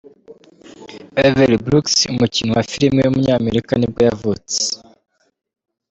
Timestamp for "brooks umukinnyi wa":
1.65-2.63